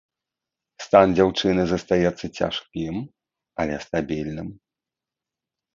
[0.85, 2.95] Стан дзяўчыны застаецца цяжкім,
[3.65, 4.49] але стабільным.